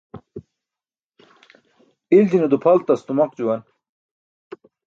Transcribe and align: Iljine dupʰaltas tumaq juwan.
Iljine 2.17 2.47
dupʰaltas 2.53 3.01
tumaq 3.05 3.31
juwan. 3.37 3.61